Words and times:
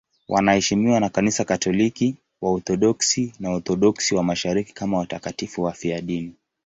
Wanaheshimiwa 0.27 0.99
na 0.99 1.09
Kanisa 1.09 1.45
Katoliki, 1.45 2.15
Waorthodoksi 2.41 3.33
na 3.39 3.49
Waorthodoksi 3.49 4.15
wa 4.15 4.23
Mashariki 4.23 4.73
kama 4.73 4.97
watakatifu 4.97 5.63
wafiadini. 5.63 6.35